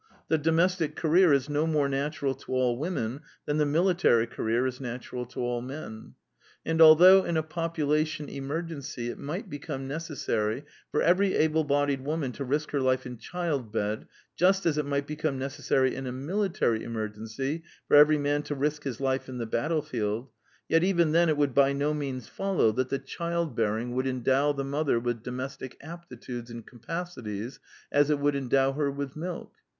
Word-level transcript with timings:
The 0.29 0.39
domestic 0.39 0.95
career 0.95 1.31
is 1.31 1.47
no 1.47 1.67
more 1.67 1.87
natural 1.87 2.33
to 2.33 2.51
all 2.53 2.75
women 2.75 3.19
than 3.45 3.57
the 3.59 3.67
military 3.67 4.25
career 4.25 4.65
is 4.65 4.81
natural 4.81 5.27
to 5.27 5.39
all 5.41 5.61
men; 5.61 6.15
and 6.65 6.81
although 6.81 7.23
in 7.23 7.37
a 7.37 7.43
population 7.43 8.27
emergency 8.27 9.11
it 9.11 9.19
might 9.19 9.47
be 9.47 9.59
come 9.59 9.87
necessary 9.87 10.65
for 10.89 11.03
every 11.03 11.35
able 11.35 11.63
bodied 11.63 12.01
woman 12.03 12.31
to 12.31 12.43
risk 12.43 12.71
her 12.71 12.79
life 12.81 13.05
in 13.05 13.19
childbed 13.19 14.07
just 14.35 14.65
as 14.65 14.75
it 14.79 14.87
might 14.87 15.05
become 15.05 15.37
necessary 15.37 15.93
in 15.95 16.07
a 16.07 16.11
military 16.11 16.83
emergency 16.83 17.61
for 17.87 17.95
every 17.95 18.17
man 18.17 18.41
to 18.41 18.55
risk 18.55 18.81
his 18.83 18.99
life 19.01 19.29
in 19.29 19.37
the 19.37 19.45
batdefield, 19.45 20.29
yet 20.67 20.83
even 20.83 21.11
then 21.11 21.29
it 21.29 21.37
would 21.37 21.53
by 21.53 21.73
no 21.73 21.93
means 21.93 22.27
follow 22.27 22.71
that 22.71 22.89
the 22.89 22.97
child 22.97 23.55
bearing 23.55 23.89
The 23.91 23.93
Womanly 23.97 24.11
Woman 24.13 24.23
45 24.23 24.31
would 24.31 24.31
endow 24.31 24.51
the 24.57 24.67
mother 24.67 24.99
with 24.99 25.21
domestic 25.21 25.77
aptitudes 25.79 26.49
and 26.49 26.65
capacities 26.65 27.59
as 27.91 28.09
it 28.09 28.17
would 28.17 28.35
endow 28.35 28.71
her 28.71 28.89
with 28.89 29.15
milk. 29.15 29.53